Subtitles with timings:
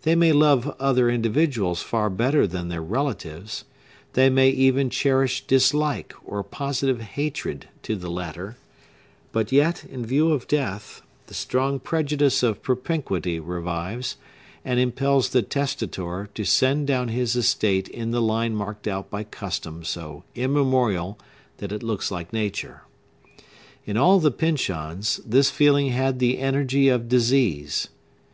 [0.00, 6.42] They may love other individuals far better than their relatives,—they may even cherish dislike, or
[6.42, 8.56] positive hatred, to the latter;
[9.30, 14.16] but yet, in view of death, the strong prejudice of propinquity revives,
[14.64, 19.22] and impels the testator to send down his estate in the line marked out by
[19.22, 21.18] custom so immemorial
[21.58, 22.84] that it looks like nature.
[23.84, 27.88] In all the Pyncheons, this feeling had the energy of disease.